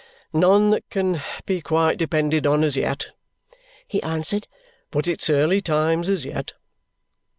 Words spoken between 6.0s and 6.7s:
as yet."